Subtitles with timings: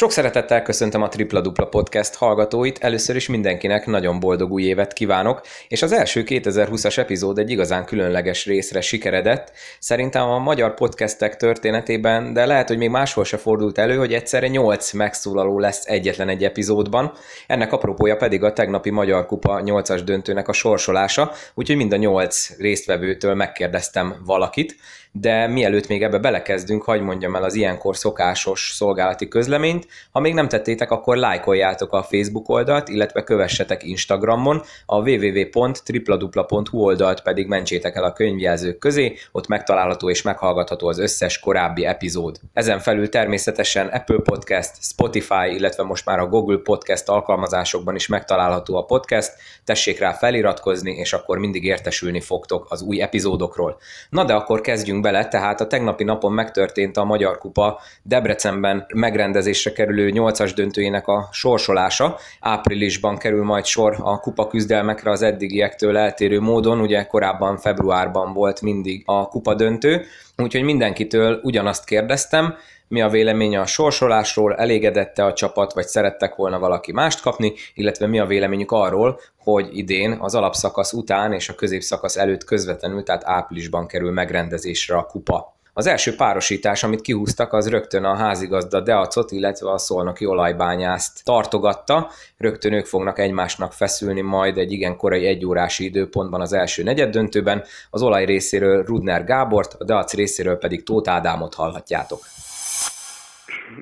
[0.00, 4.92] Sok szeretettel köszöntöm a Tripla Dupla Podcast hallgatóit, először is mindenkinek nagyon boldog új évet
[4.92, 9.52] kívánok, és az első 2020-as epizód egy igazán különleges részre sikeredett.
[9.78, 14.46] Szerintem a magyar podcastek történetében, de lehet, hogy még máshol se fordult elő, hogy egyszerre
[14.46, 17.12] 8 megszólaló lesz egyetlen egy epizódban.
[17.46, 22.56] Ennek apropója pedig a tegnapi Magyar Kupa 8-as döntőnek a sorsolása, úgyhogy mind a 8
[22.58, 24.76] résztvevőtől megkérdeztem valakit
[25.12, 29.86] de mielőtt még ebbe belekezdünk, hagyd mondjam el az ilyenkor szokásos szolgálati közleményt.
[30.10, 37.22] Ha még nem tettétek, akkor lájkoljátok a Facebook oldalt, illetve kövessetek Instagramon, a www.tripladupla.hu oldalt
[37.22, 42.40] pedig mentsétek el a könyvjelzők közé, ott megtalálható és meghallgatható az összes korábbi epizód.
[42.52, 48.76] Ezen felül természetesen Apple Podcast, Spotify, illetve most már a Google Podcast alkalmazásokban is megtalálható
[48.76, 49.32] a podcast,
[49.64, 53.78] tessék rá feliratkozni, és akkor mindig értesülni fogtok az új epizódokról.
[54.10, 58.86] Na de akkor kezdjünk kezdjünk bele, tehát a tegnapi napon megtörtént a Magyar Kupa Debrecenben
[58.94, 62.16] megrendezésre kerülő 8-as döntőjének a sorsolása.
[62.40, 68.60] Áprilisban kerül majd sor a kupa küzdelmekre az eddigiektől eltérő módon, ugye korábban februárban volt
[68.60, 70.04] mindig a kupa döntő,
[70.36, 72.54] úgyhogy mindenkitől ugyanazt kérdeztem,
[72.90, 78.06] mi a véleménye a sorsolásról, elégedette a csapat, vagy szerettek volna valaki mást kapni, illetve
[78.06, 83.22] mi a véleményük arról, hogy idén az alapszakasz után és a középszakasz előtt közvetlenül, tehát
[83.24, 85.54] áprilisban kerül megrendezésre a kupa.
[85.72, 92.10] Az első párosítás, amit kihúztak, az rögtön a házigazda Deacot, illetve a szolnoki olajbányászt tartogatta.
[92.36, 97.64] Rögtön ők fognak egymásnak feszülni majd egy igen korai egyórási időpontban az első negyed döntőben.
[97.90, 102.20] Az olaj részéről Rudner Gábort, a Deac részéről pedig Tóth Ádámot hallhatjátok.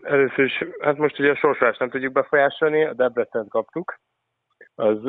[0.03, 3.99] Először is, hát most ugye a sorsolást nem tudjuk befolyásolni, a Debrecen kaptuk.
[4.75, 5.05] Az,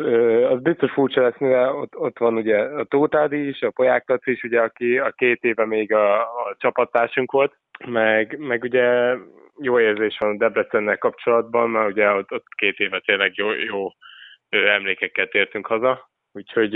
[0.49, 4.43] az biztos furcsa lesz, mivel ott, ott van ugye a Tótádi is, a Poják is,
[4.43, 7.57] ugye, aki a két éve még a, a csapattársunk volt,
[7.87, 9.15] meg, meg ugye
[9.61, 13.87] jó érzés van Debrecennel kapcsolatban, mert ugye ott, ott két éve tényleg jó, jó
[14.49, 16.75] emlékekkel tértünk haza, úgyhogy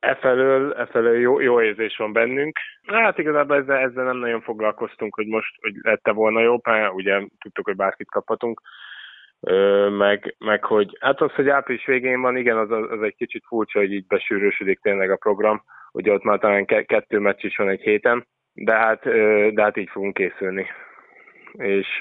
[0.00, 2.58] Efelől, efelől jó, jó érzés van bennünk.
[2.86, 7.20] Hát igazából ezzel, ezzel nem nagyon foglalkoztunk, hogy most hogy lette volna jó, mert ugye
[7.40, 8.60] tudtuk, hogy bárkit kaphatunk.
[9.40, 13.44] Ö, meg, meg, hogy hát az, hogy április végén van, igen, az, az egy kicsit
[13.46, 15.62] furcsa, hogy így besűrősödik tényleg a program.
[15.92, 19.02] Ugye ott már talán kettő meccs is van egy héten, de hát,
[19.54, 20.66] de hát így fogunk készülni
[21.52, 22.00] és,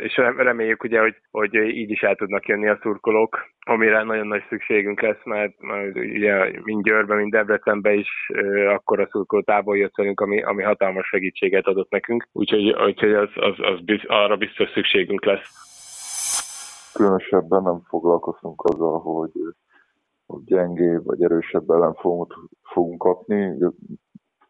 [0.00, 4.42] és reméljük ugye, hogy, hogy így is el tudnak jönni a szurkolók, amire nagyon nagy
[4.48, 8.30] szükségünk lesz, mert, mert ugye mind Győrben, mind Debrecenben is
[8.68, 13.54] akkor a szurkolótából jött velünk, ami, ami hatalmas segítséget adott nekünk, úgyhogy, úgyhogy az, az,
[13.58, 15.68] az biz, arra biztos szükségünk lesz.
[16.94, 19.30] Különösebben nem foglalkoztunk azzal, hogy
[20.44, 22.34] gyengébb vagy erősebb ellenfogunk
[22.72, 23.58] fogunk kapni.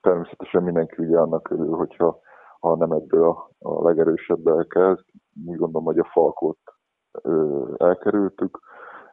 [0.01, 2.21] Természetesen mindenki ugye annak örül, hogyha
[2.61, 5.05] ha nem ebből a, a legerősebb elkezd.
[5.47, 6.59] Úgy gondolom, hogy a Falkot
[7.77, 8.59] elkerültük,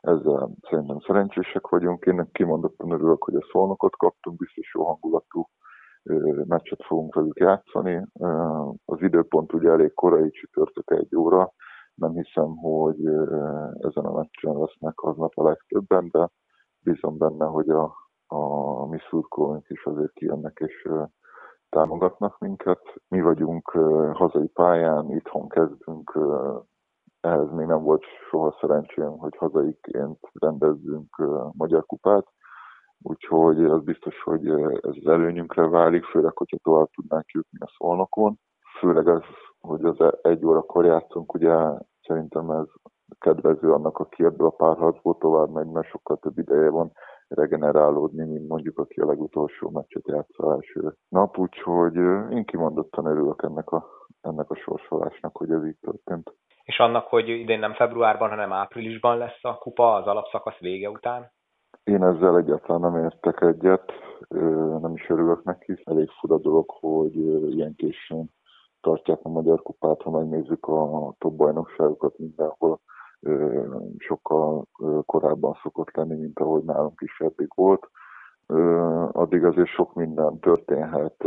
[0.01, 2.05] ezzel szerintem szerencsések vagyunk.
[2.05, 5.49] Én kimondottan örülök, hogy a szolnokot kaptunk, biztos jó hangulatú
[6.47, 8.07] meccset fogunk velük játszani.
[8.85, 11.53] Az időpont ugye elég korai csütörtök egy óra,
[11.93, 13.05] nem hiszem, hogy
[13.79, 16.29] ezen a meccsen lesznek aznap a legtöbben, de
[16.79, 17.93] bízom benne, hogy a,
[18.27, 20.87] a mi szurkolóink is azért kijönnek, és
[21.77, 22.81] támogatnak minket.
[23.07, 23.69] Mi vagyunk
[24.13, 26.19] hazai pályán, itthon kezdünk,
[27.21, 31.15] ehhez még nem volt soha szerencsém, hogy hazaiként rendezzünk
[31.51, 32.27] magyar kupát,
[33.01, 38.39] úgyhogy az biztos, hogy ez az előnyünkre válik, főleg, hogyha tovább tudnánk jutni a szolnokon.
[38.79, 39.23] Főleg az,
[39.59, 41.55] hogy az egy órakor játszunk, ugye
[42.07, 42.67] szerintem ez
[43.19, 46.91] kedvező annak, aki ebből a párharcból tovább megy, mert sokkal több ideje van
[47.27, 51.95] regenerálódni, mint mondjuk aki a legutolsó meccset játsza első nap, úgyhogy
[52.31, 53.85] én kimondottan örülök ennek a,
[54.21, 56.33] ennek a sorsolásnak, hogy ez így történt.
[56.63, 61.31] És annak, hogy idén nem februárban, hanem áprilisban lesz a kupa az alapszakasz vége után?
[61.83, 63.91] Én ezzel egyáltalán nem értek egyet,
[64.81, 65.81] nem is örülök neki.
[65.83, 67.15] Elég fura dolog, hogy
[67.53, 68.31] ilyen későn
[68.81, 72.79] tartják a Magyar Kupát, ha megnézzük a top bajnokságokat mindenhol
[73.97, 74.65] sokkal
[75.05, 77.89] korábban szokott lenni, mint ahogy nálunk is eddig volt.
[79.11, 81.23] Addig azért sok minden történhet,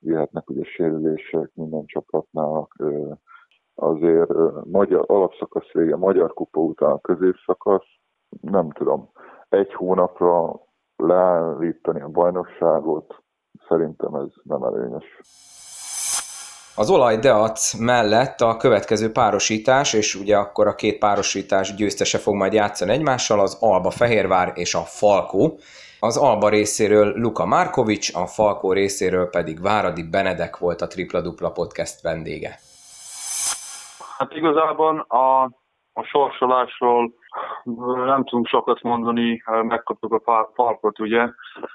[0.00, 2.68] jöhetnek ugye sérülések minden csapatnál,
[3.74, 4.32] azért
[4.64, 7.86] magyar, alapszakasz vége, magyar kupa után a középszakasz,
[8.40, 9.10] nem tudom,
[9.48, 10.60] egy hónapra
[10.96, 13.22] leállítani a bajnokságot,
[13.68, 15.20] szerintem ez nem előnyös.
[16.78, 22.34] Az olaj Deac mellett a következő párosítás, és ugye akkor a két párosítás győztese fog
[22.34, 25.58] majd játszani egymással, az Alba Fehérvár és a Falkó.
[26.00, 31.50] Az Alba részéről Luka Markovics, a Falkó részéről pedig Váradi Benedek volt a Tripla Dupla
[31.50, 32.58] podcast vendége.
[34.18, 35.50] Hát igazából a,
[35.98, 37.12] a sorsolásról
[38.04, 41.28] nem tudunk sokat mondani, megkaptuk a parkot, ugye,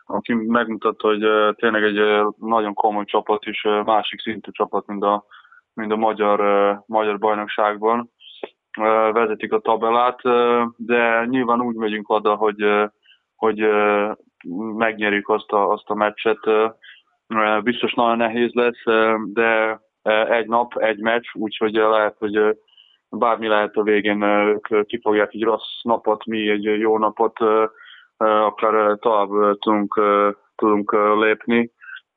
[0.06, 5.26] aki megmutatta, hogy tényleg egy nagyon komoly csapat és másik szintű csapat, mint a,
[5.74, 6.40] mint a magyar,
[6.86, 8.12] magyar bajnokságban.
[9.12, 10.22] Vezetik a tabelát,
[10.78, 12.90] de nyilván úgy megyünk oda, hogy,
[13.36, 13.68] hogy
[14.76, 16.40] megnyerjük azt a, azt a meccset.
[17.64, 18.84] Biztos nagyon nehéz lesz,
[19.34, 19.80] de
[20.30, 22.58] egy nap, egy meccs, úgyhogy lehet, hogy
[23.18, 27.38] bármi lehet a végén, ők kifogják egy rossz napot, mi egy jó napot,
[28.18, 30.02] akár tovább tudunk,
[30.56, 31.72] tudunk lépni.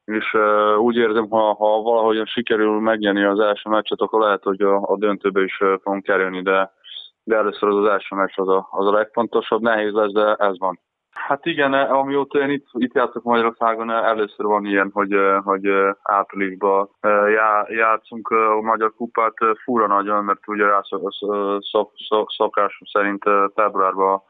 [0.04, 0.37] És
[0.78, 4.96] úgy érzem, ha, ha valahogyan sikerül megnyerni az első meccset, akkor lehet, hogy a, a
[4.96, 6.72] döntőbe is fogunk kerülni, de,
[7.25, 9.60] de először az, az első meccs az a, az a legfontosabb.
[9.60, 10.81] Nehéz lesz, de ez van.
[11.26, 15.69] Hát igen, amióta én itt, itt játszok Magyarországon, először van ilyen, hogy, hogy
[16.02, 16.90] áprilisban
[17.32, 19.34] já, játszunk a Magyar Kupát
[19.64, 23.23] fura nagyon, mert ugye szok, szok, szokásom szerint
[23.55, 24.23] februárban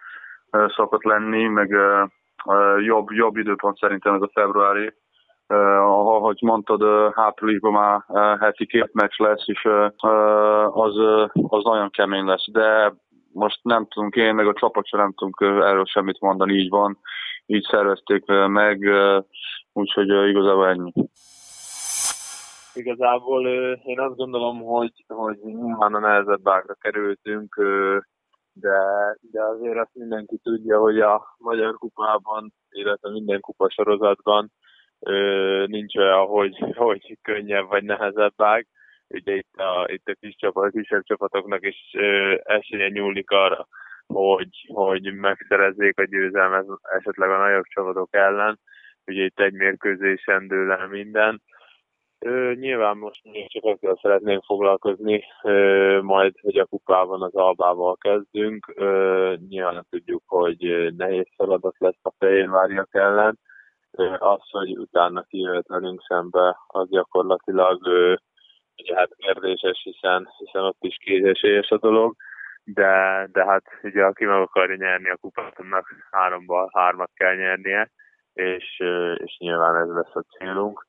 [0.51, 1.77] szokott lenni, meg
[2.79, 4.93] jobb, jobb időpont szerintem ez a februári.
[5.47, 8.01] Ahogy mondtad, áprilisban már
[8.41, 9.69] heti két meccs lesz, és
[10.67, 10.97] az,
[11.49, 12.95] az nagyon kemény lesz, de
[13.37, 16.99] most nem tudunk én, meg a csapat sem nem tudunk erről semmit mondani, így van,
[17.47, 18.91] így szervezték meg,
[19.73, 20.93] úgyhogy igazából ennyi.
[22.75, 23.49] Igazából
[23.85, 27.55] én azt gondolom, hogy, hogy nyilván a nehezebb ágra kerültünk,
[28.53, 28.79] de,
[29.21, 34.53] de azért azt mindenki tudja, hogy a Magyar Kupában, illetve minden kupa sorozatban
[35.67, 38.67] nincs olyan, hogy, hogy könnyebb vagy nehezebb ág
[39.09, 43.67] ugye itt a, itt a kis csapat, a kisebb csapatoknak is ö, esélye nyúlik arra,
[44.07, 46.67] hogy, hogy megszerezzék a győzelmet
[46.99, 48.59] esetleg a nagyobb csapatok ellen.
[49.07, 51.43] Ugye itt egy mérkőzésen dől el minden.
[52.19, 57.97] Ö, nyilván most még csak azzal szeretnénk foglalkozni, ö, majd, hogy a kupában az albával
[57.97, 58.73] kezdünk.
[58.75, 63.39] Ö, nyilván tudjuk, hogy nehéz feladat lesz a Fehérváriak ellen.
[63.91, 68.15] Ö, az, hogy utána kijöhet velünk szembe, az gyakorlatilag ö,
[68.83, 72.15] ugye hát kérdéses, hiszen, hiszen ott is kézesélyes a dolog,
[72.65, 77.91] de, de hát ugye aki meg akarja nyerni a kupát, annak háromban hármat kell nyernie,
[78.33, 78.83] és,
[79.17, 80.87] és nyilván ez lesz a célunk.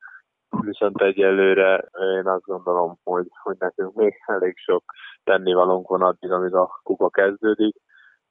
[0.60, 4.84] Viszont egyelőre én azt gondolom, hogy, hogy nekünk még elég sok
[5.24, 7.76] tennivalónk van addig, amíg a kupa kezdődik.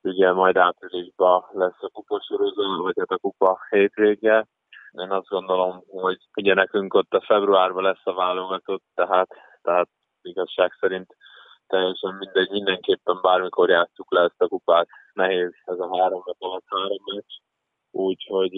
[0.02, 4.48] Ugye majd áprilisban lesz a kupa sorozat, vagy hát a kupa hétvége,
[4.92, 9.30] én azt gondolom, hogy ugye nekünk ott a februárban lesz a válogatott, tehát,
[9.62, 9.90] tehát
[10.22, 11.16] igazság szerint
[11.68, 14.88] teljesen mindegy, mindenképpen bármikor játsszuk le ezt a kupát.
[15.14, 17.34] Nehéz ez a három nap alatt három meccs.
[17.92, 18.56] Úgyhogy,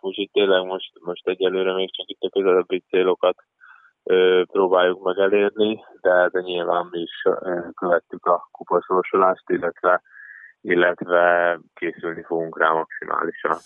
[0.00, 3.36] úgyhogy tényleg most, most egyelőre még csak itt a közelebbi célokat
[4.52, 7.22] próbáljuk meg elérni, de, de nyilván mi is
[7.74, 10.02] követtük a kupasorsolást, illetve,
[10.60, 13.56] illetve készülni fogunk rá maximálisan.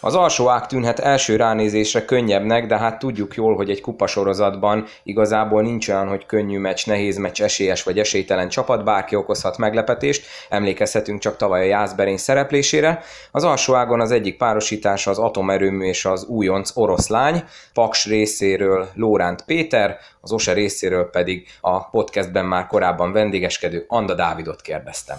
[0.00, 5.62] Az alsó ág tűnhet első ránézésre könnyebbnek, de hát tudjuk jól, hogy egy kupasorozatban igazából
[5.62, 11.20] nincs olyan, hogy könnyű meccs, nehéz meccs, esélyes vagy esélytelen csapat, bárki okozhat meglepetést, emlékezhetünk
[11.20, 13.02] csak tavaly a Jászberény szereplésére.
[13.30, 19.44] Az alsó ágon az egyik párosítás az atomerőmű és az újonc oroszlány, Paks részéről Lóránt
[19.44, 25.18] Péter, az OSE részéről pedig a podcastben már korábban vendégeskedő Anda Dávidot kérdeztem.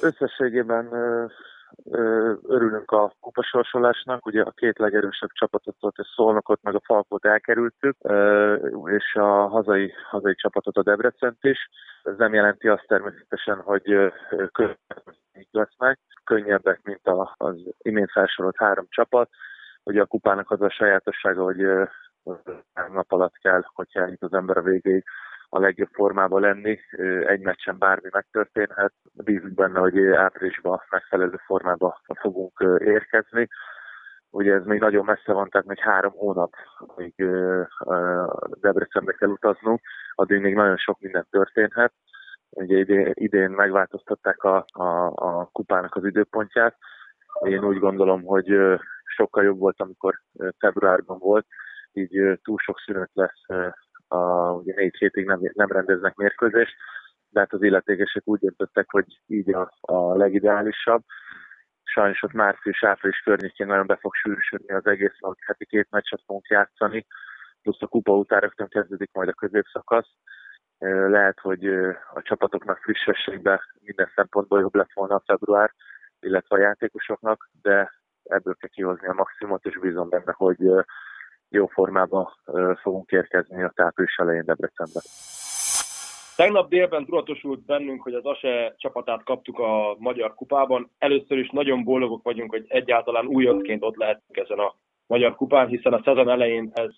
[0.00, 0.88] Összességében
[2.48, 7.96] örülünk a kupasorsolásnak, ugye a két legerősebb csapatot, a Szolnokot meg a Falkot elkerültük,
[8.84, 11.68] és a hazai, hazai csapatot a Debrecent is.
[12.02, 14.12] Ez nem jelenti azt természetesen, hogy
[14.52, 19.28] könnyebbek lesznek, könnyebbek, mint az imént felsorolt három csapat.
[19.82, 21.66] Ugye a kupának az a sajátossága, hogy
[22.92, 25.04] nap alatt kell, hogyha eljut az ember a végéig
[25.48, 26.78] a legjobb formában lenni.
[27.26, 28.92] Egy meccsen bármi megtörténhet.
[29.12, 33.48] Bízunk benne, hogy áprilisban megfelelő formában fogunk érkezni.
[34.30, 37.14] Ugye ez még nagyon messze van, tehát még három hónap, amíg
[38.60, 39.80] Debrecenbe kell utaznunk,
[40.14, 41.92] addig még nagyon sok minden történhet.
[42.50, 46.76] Ugye idén megváltoztatták a, a, a kupának az időpontját.
[47.40, 50.14] Én úgy gondolom, hogy sokkal jobb volt, amikor
[50.58, 51.46] februárban volt,
[51.92, 53.74] így túl sok szünet lesz
[54.08, 56.74] a, ugye négy hétig nem, nem rendeznek mérkőzést,
[57.28, 61.02] de hát az illetékesek úgy döntöttek, hogy így a, a legideálisabb.
[61.82, 66.46] Sajnos ott március-április környékén nagyon be fog sűrűsödni az egész, hogy heti két meccset fogunk
[66.46, 67.06] játszani,
[67.62, 70.08] plusz a kupa után rögtön kezdődik majd a középszakasz.
[71.08, 71.66] Lehet, hogy
[72.14, 75.72] a csapatoknak frissességbe minden szempontból jobb lett volna a február,
[76.20, 80.70] illetve a játékosoknak, de ebből kell kihozni a maximumot, és bízom benne, hogy
[81.48, 82.36] jó formába
[82.82, 85.00] fogunk érkezni a április elején Debrecenbe.
[86.36, 90.90] Tegnap délben tudatosult bennünk, hogy az ASE csapatát kaptuk a Magyar Kupában.
[90.98, 94.74] Először is nagyon boldogok vagyunk, hogy egyáltalán újoncként ott lehetünk ezen a
[95.06, 96.94] Magyar Kupán, hiszen a szezon elején ez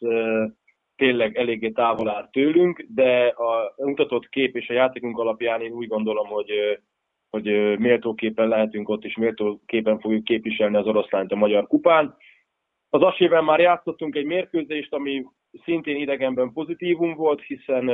[0.96, 5.88] tényleg eléggé távol áll tőlünk, de a mutatott kép és a játékunk alapján én úgy
[5.88, 6.50] gondolom, hogy,
[7.30, 12.16] hogy méltóképpen lehetünk ott, és méltóképpen fogjuk képviselni az oroszlányt a Magyar Kupán.
[12.90, 15.24] Az asével már játszottunk egy mérkőzést, ami
[15.64, 17.88] szintén idegenben pozitívum volt, hiszen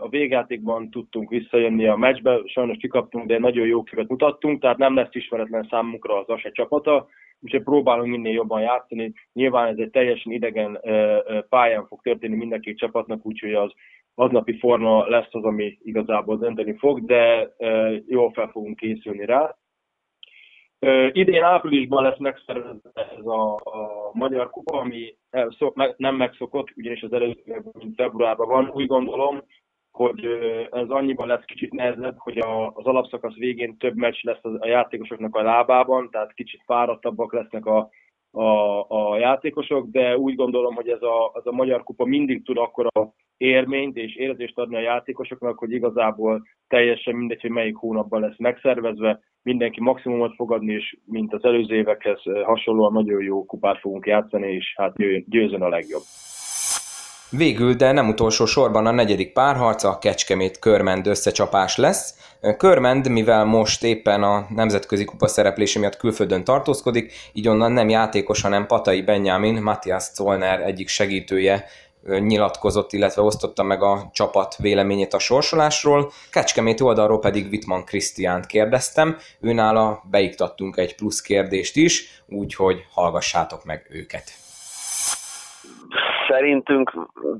[0.00, 4.94] a végjátékban tudtunk visszajönni a meccsbe, sajnos kikaptunk, de nagyon jó képet mutattunk, tehát nem
[4.94, 7.06] lesz ismeretlen számunkra az ASE csapata,
[7.40, 9.12] úgyhogy próbálunk minél jobban játszani.
[9.32, 10.80] Nyilván ez egy teljesen idegen
[11.48, 13.72] pályán fog történni mindenki csapatnak, úgyhogy az
[14.14, 17.54] aznapi forma lesz az, ami igazából dönteni fog, de
[18.06, 19.56] jól fel fogunk készülni rá.
[21.12, 25.16] Idén áprilisban lesz megszervezve ez a, a Magyar Kupa, ami
[25.96, 27.62] nem megszokott, ugyanis az előző
[27.96, 28.70] februárban van.
[28.74, 29.42] Úgy gondolom,
[29.90, 30.24] hogy
[30.70, 35.34] ez annyiban lesz kicsit nehezebb, hogy a, az alapszakasz végén több meccs lesz a játékosoknak
[35.36, 37.88] a lábában, tehát kicsit fáradtabbak lesznek a,
[38.30, 42.56] a, a játékosok, de úgy gondolom, hogy ez a, az a Magyar Kupa mindig tud
[42.56, 43.06] akkor a
[43.36, 49.20] érményt és érzést adni a játékosoknak, hogy igazából teljesen mindegy, hogy melyik hónapban lesz megszervezve,
[49.42, 54.74] mindenki maximumot fogadni, és mint az előző évekhez hasonlóan nagyon jó kupát fogunk játszani, és
[54.76, 56.02] hát győzön a legjobb.
[57.30, 62.36] Végül, de nem utolsó sorban a negyedik párharc a Kecskemét-Körmend összecsapás lesz.
[62.58, 68.42] Körmend, mivel most éppen a nemzetközi kupa szereplése miatt külföldön tartózkodik, így onnan nem játékos,
[68.42, 71.64] hanem Patai Benjamin, Matthias Zollner egyik segítője
[72.18, 76.12] nyilatkozott, illetve osztotta meg a csapat véleményét a sorsolásról.
[76.30, 83.86] Kecskemét oldalról pedig Wittmann Krisztiánt kérdeztem, őnála beiktattunk egy plusz kérdést is, úgyhogy hallgassátok meg
[83.90, 84.45] őket
[86.28, 86.92] szerintünk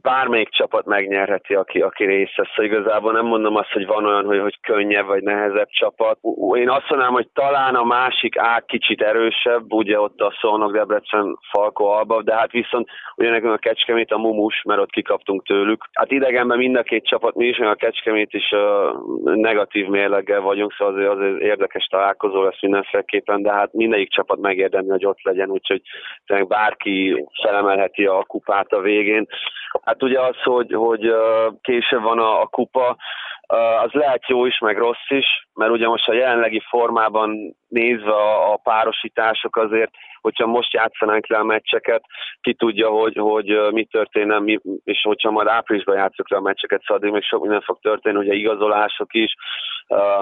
[0.03, 2.49] bármelyik csapat megnyerheti, aki, aki részt vesz.
[2.55, 6.19] Szóval igazából nem mondom azt, hogy van olyan, hogy, hogy könnyebb vagy nehezebb csapat.
[6.55, 11.39] Én azt mondanám, hogy talán a másik ág kicsit erősebb, ugye ott a Szolnok, Debrecen,
[11.51, 15.85] Falko, Alba, de hát viszont ugye nekünk a Kecskemét a Mumus, mert ott kikaptunk tőlük.
[15.93, 20.73] Hát idegenben mind a két csapat, mi is, a Kecskemét is uh, negatív mérleggel vagyunk,
[20.73, 25.51] szóval azért, azért érdekes találkozó lesz mindenféleképpen, de hát mindegyik csapat megérdemli, hogy ott legyen,
[25.51, 25.81] úgyhogy
[26.49, 29.27] bárki felemelheti a kupát a végén.
[29.85, 31.13] Hát ugye az, hogy, hogy
[31.61, 32.97] később van a, a kupa,
[33.83, 38.53] az lehet jó is, meg rossz is, mert ugye most a jelenlegi formában nézve a,
[38.53, 39.91] a párosítások azért,
[40.21, 42.03] hogyha most játszanánk le a meccseket,
[42.41, 46.83] ki tudja, hogy, hogy mi történne, mi, és hogyha majd áprilisban játszok le a meccseket,
[46.87, 49.35] szóval még sok minden fog történni, ugye igazolások is,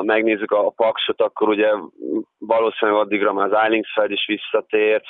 [0.03, 1.71] megnézzük a, a paksot, akkor ugye
[2.39, 5.03] valószínűleg addigra már az Eilingsfeld is visszatér,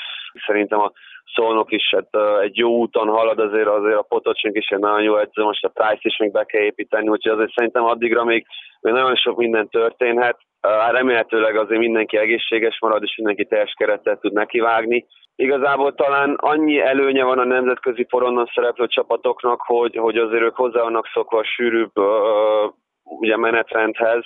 [0.47, 0.93] szerintem a
[1.35, 5.17] Szolnok is hát, egy jó úton halad, azért azért a Potocsink is egy nagyon jó
[5.17, 8.47] edző, most a Price is még be kell építeni, úgyhogy azért szerintem addigra még,
[8.81, 10.39] még nagyon sok minden történhet.
[10.63, 15.07] Uh, remélhetőleg azért mindenki egészséges marad, és mindenki teljes kerettel tud nekivágni.
[15.37, 20.83] Igazából talán annyi előnye van a nemzetközi poronnan szereplő csapatoknak, hogy, hogy azért ők hozzá
[20.83, 24.25] vannak szokva a sűrűbb uh, ugye menetrendhez,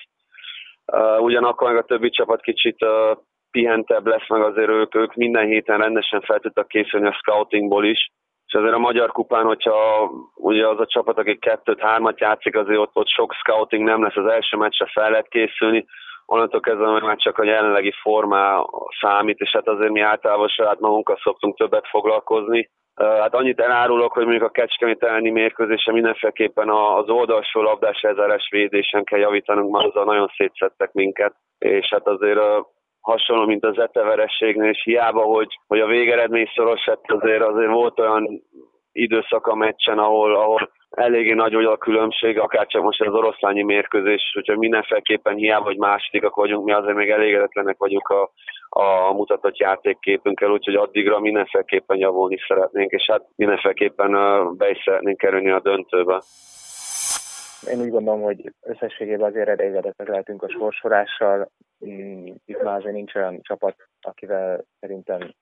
[0.93, 3.19] Uh, ugyanakkor meg a többi csapat kicsit uh,
[3.51, 8.11] pihentebb lesz, meg azért ők, ők minden héten rendesen fel tudtak készülni a scoutingból is,
[8.47, 12.79] és azért a Magyar Kupán, hogyha ugye az a csapat, aki kettőt, hármat játszik, azért
[12.79, 15.85] ott, ott sok scouting nem lesz, az első meccsre fel lehet készülni,
[16.27, 18.65] onnantól kezdve már csak a jelenlegi formá
[19.01, 22.71] számít, és hát azért mi általában saját magunkkal szoktunk többet foglalkozni.
[22.99, 29.05] Hát annyit elárulok, hogy mondjuk a Kecskemét elleni mérkőzésen mindenféleképpen az oldalsó labdás ezeres védésen
[29.05, 32.39] kell javítanunk, mert azzal nagyon szétszettek minket, és hát azért
[33.01, 38.01] hasonló, mint az eteverességnél, és hiába, hogy, hogy a végeredmény szoros lett, azért, azért volt
[38.01, 38.43] olyan
[38.93, 43.63] időszak a meccsen, ahol, ahol eléggé nagy volt a különbség, akár csak most az oroszlányi
[43.63, 48.31] mérkőzés, hogyha mindenféleképpen hiába, hogy másodikak vagyunk, mi azért még elégedetlenek vagyunk a,
[48.69, 54.13] a mutatott játékképünkkel, úgyhogy addigra mindenféleképpen javulni szeretnénk, és hát mindenféleképpen
[54.57, 56.23] be is szeretnénk kerülni a döntőbe.
[57.67, 61.51] Én úgy gondolom, hogy összességében azért elégedettek lehetünk a sorsolással.
[61.87, 65.35] Mm, itt már azért nincs olyan csapat, akivel szerintem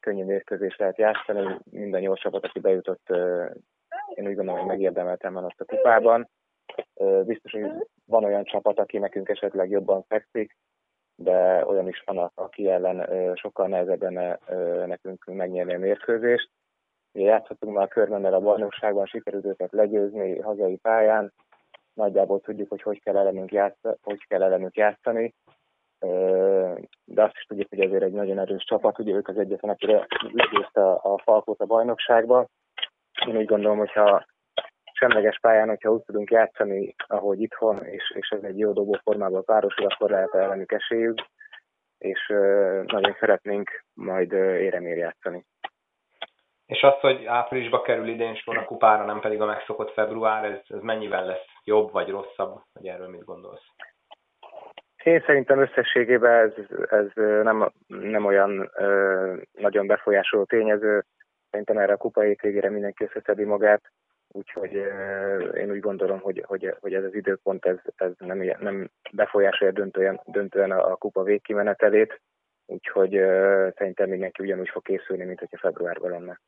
[0.00, 1.58] könnyű mérkőzés lehet játszani.
[1.70, 3.06] Minden nyolc csapat, aki bejutott,
[4.14, 6.28] én úgy gondolom, hogy megérdemeltem van azt a kupában.
[7.24, 7.70] Biztos, hogy
[8.04, 10.56] van olyan csapat, aki nekünk esetleg jobban fekszik,
[11.16, 14.38] de olyan is van, aki ellen sokkal nehezebben
[14.86, 16.50] nekünk megnyerni a mérkőzést.
[17.12, 21.32] Ugye játszhatunk már körmennel a bajnokságban, sikerült őket legyőzni hazai pályán,
[21.92, 25.34] nagyjából tudjuk, hogy hogy kell ellenünk, játszani, hogy kell ellenünk játszani,
[27.04, 30.06] de azt is tudjuk, hogy ezért egy nagyon erős csapat, ugye ők az egyetlen, akire
[30.32, 32.46] legyőzte a, Falkót a bajnokságba.
[33.26, 34.24] Én úgy gondolom, hogyha
[34.92, 39.44] semleges pályán, hogyha úgy tudunk játszani, ahogy itthon, és, és ez egy jó dobó formában
[39.44, 41.18] párosul, akkor lehet ellenük esélyük,
[41.98, 42.26] és
[42.86, 45.44] nagyon szeretnénk majd éremér játszani.
[46.66, 50.58] És az, hogy áprilisba kerül idén sor a kupára, nem pedig a megszokott február, ez,
[50.68, 53.64] ez mennyivel lesz jobb vagy rosszabb, vagy erről mit gondolsz?
[55.02, 56.52] Én szerintem összességében ez,
[56.90, 57.06] ez
[57.42, 61.04] nem, nem olyan ö, nagyon befolyásoló tényező.
[61.54, 63.82] Szerintem erre a kupa végére mindenki összeszedi magát,
[64.28, 64.72] úgyhogy
[65.56, 70.20] én úgy gondolom, hogy, hogy, hogy ez az időpont ez, ez nem, nem befolyásolja döntően,
[70.24, 72.20] döntően a, kupa végkimenetelét,
[72.66, 73.10] úgyhogy
[73.76, 76.40] szerintem mindenki ugyanúgy fog készülni, mint hogyha februárban lenne.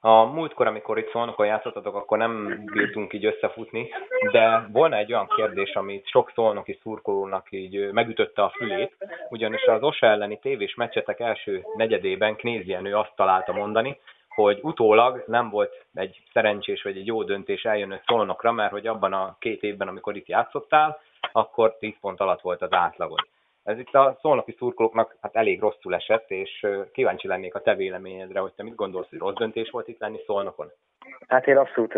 [0.00, 3.88] A múltkor, amikor itt szólnokon játszottatok, akkor nem bírtunk így összefutni,
[4.32, 8.96] de volna egy olyan kérdés, amit sok szolnoki szurkolónak így megütötte a fülét,
[9.28, 13.98] ugyanis az OSA elleni tévés meccsetek első negyedében Knézienő azt találta mondani,
[14.44, 19.12] hogy utólag nem volt egy szerencsés vagy egy jó döntés eljönni szolnokra, mert hogy abban
[19.12, 21.00] a két évben, amikor itt játszottál,
[21.32, 23.26] akkor 10 pont alatt volt az átlagod.
[23.62, 28.40] Ez itt a szolnoki szurkolóknak hát elég rosszul esett, és kíváncsi lennék a te véleményedre,
[28.40, 30.70] hogy te mit gondolsz, hogy rossz döntés volt itt lenni szolnokon?
[31.28, 31.94] Hát én abszolút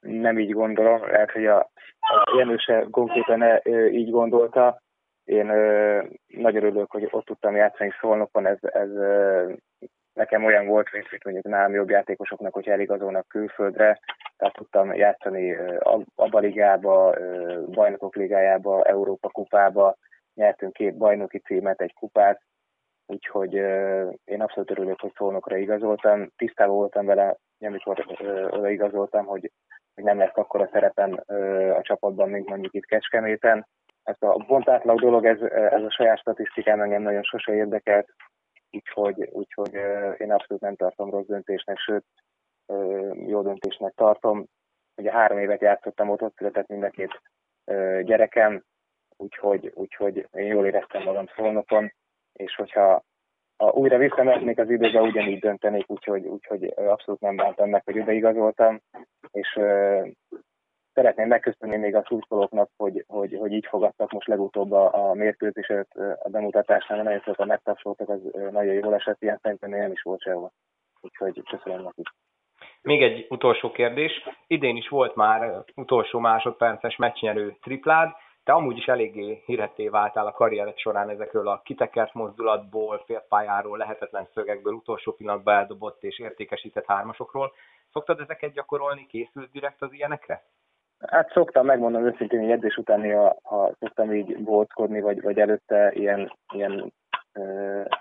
[0.00, 1.58] nem így gondolom, lehet, hogy a,
[2.00, 3.60] a Jenő se konkrétan
[3.92, 4.82] így gondolta.
[5.24, 5.46] Én
[6.26, 8.90] nagyon örülök, hogy ott tudtam játszani szolnokon, ez, ez
[10.14, 14.00] nekem olyan volt, mint, mint mondjuk nálam jobb játékosoknak, hogy eligazolnak külföldre,
[14.36, 15.56] tehát tudtam játszani
[16.14, 17.14] abba ligába,
[17.66, 19.96] bajnokok ligájába, Európa kupába,
[20.34, 22.40] nyertünk két bajnoki címet, egy kupát,
[23.06, 23.54] úgyhogy
[24.24, 26.30] én abszolút örülök, hogy szolnokra igazoltam.
[26.36, 28.04] Tisztában voltam vele, amikor
[28.50, 29.50] oda igazoltam, hogy,
[29.94, 33.66] hogy nem lesz akkor a szerepen uh, a csapatban, mint mondjuk itt Kecskeméten.
[34.02, 38.08] Ez a bontátlag dolog, ez, ez a saját statisztikám engem nagyon sose érdekelt,
[38.74, 39.74] úgyhogy, úgyhogy
[40.18, 42.04] én abszolút nem tartom rossz döntésnek, sőt,
[43.26, 44.46] jó döntésnek tartom.
[44.96, 47.20] Ugye három évet játszottam ott, ott született mind a két
[48.02, 48.62] gyerekem,
[49.16, 51.92] úgyhogy, úgyhogy én jól éreztem magam szolnokon,
[52.32, 53.02] és hogyha
[53.56, 58.80] ha újra visszamehetnék az időbe, ugyanígy döntenék, úgyhogy, úgyhogy abszolút nem bántam meg, hogy ideigazoltam,
[59.30, 59.60] és
[60.94, 65.88] szeretném megköszönni még a szurkolóknak, hogy, hogy, hogy így fogadtak most legutóbb a, a mérkőzéset
[66.22, 70.52] a bemutatásnál, nagyon sokan megtapsoltak, az nagyon jól esett, ilyen szerintem nem is volt sehol.
[71.00, 72.06] Úgyhogy köszönöm nekik.
[72.82, 74.28] Még egy utolsó kérdés.
[74.46, 80.32] Idén is volt már utolsó másodperces meccsnyerő triplád, te amúgy is eléggé híretté váltál a
[80.32, 87.52] karriered során ezekről a kitekert mozdulatból, félpályáról, lehetetlen szögekből, utolsó pillanatban eldobott és értékesített hármasokról.
[87.92, 89.06] Szoktad ezeket gyakorolni?
[89.06, 90.44] Készült direkt az ilyenekre?
[91.06, 95.92] Hát szoktam, megmondom őszintén, hogy edzés után ha, ha szoktam így bolckodni, vagy, vagy előtte
[95.92, 96.92] ilyen, ilyen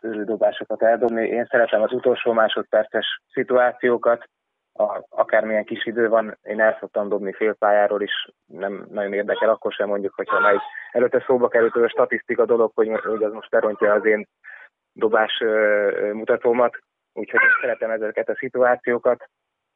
[0.01, 1.27] őrődobásokat eldobni.
[1.27, 4.29] Én szeretem az utolsó másodperces szituációkat,
[4.73, 9.71] a, akármilyen kis idő van, én el szoktam dobni félpályáról is, nem nagyon érdekel, akkor
[9.71, 10.55] sem mondjuk, hogyha már
[10.91, 14.27] előtte szóba került a statisztika dolog, hogy, hogy az most berontja az én
[14.93, 16.79] dobás ö, mutatómat,
[17.13, 19.29] úgyhogy szeretem ezeket a szituációkat.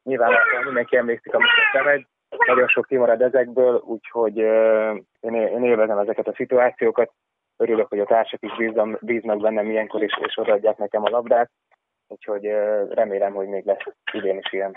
[0.03, 0.31] Nyilván
[0.65, 2.07] mindenki emlékszik, amikor bemegy,
[2.45, 4.37] nagyon sok kimarad ezekből, úgyhogy
[5.19, 7.11] én, én élvezem ezeket a szituációkat.
[7.57, 11.49] Örülök, hogy a társak is bíznak, bíznak bennem ilyenkor, és, és odaadják nekem a labdát
[12.07, 12.43] úgyhogy
[12.89, 14.75] remélem, hogy még lesz idén is ilyen.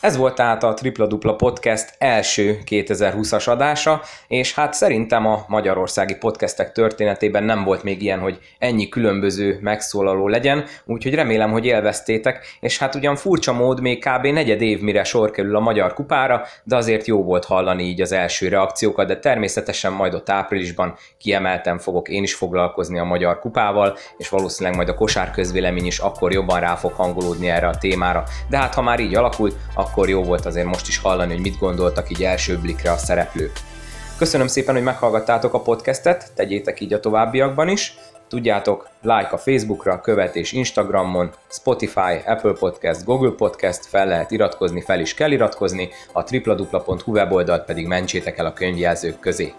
[0.00, 6.14] Ez volt tehát a Tripla Dupla Podcast első 2020-as adása, és hát szerintem a magyarországi
[6.14, 12.56] podcastek történetében nem volt még ilyen, hogy ennyi különböző megszólaló legyen, úgyhogy remélem, hogy élveztétek,
[12.60, 14.26] és hát ugyan furcsa mód még kb.
[14.26, 18.12] negyed év mire sor kerül a Magyar Kupára, de azért jó volt hallani így az
[18.12, 23.96] első reakciókat, de természetesen majd ott áprilisban kiemelten fogok én is foglalkozni a Magyar Kupával,
[24.16, 28.24] és valószínűleg majd a kosár közvélemény is akkor jobban rá fog hangolódni erre a témára,
[28.48, 29.56] de hát ha már így alakult,
[29.88, 33.52] akkor jó volt azért most is hallani, hogy mit gondoltak így első blikre a szereplők.
[34.18, 37.94] Köszönöm szépen, hogy meghallgattátok a podcastet, tegyétek így a továbbiakban is.
[38.28, 45.00] Tudjátok, like a Facebookra, követés Instagramon, Spotify, Apple Podcast, Google Podcast, fel lehet iratkozni, fel
[45.00, 49.52] is kell iratkozni, a tripladupla.hu weboldalt pedig mentsétek el a könyvjelzők közé.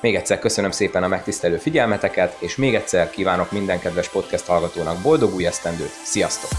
[0.00, 5.02] Még egyszer köszönöm szépen a megtisztelő figyelmeteket, és még egyszer kívánok minden kedves podcast hallgatónak
[5.02, 6.50] boldog új esztendőt, sziasztok!